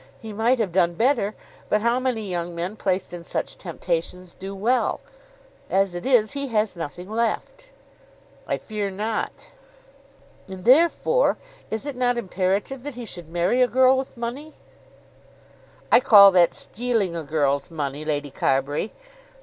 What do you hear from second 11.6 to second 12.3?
is it not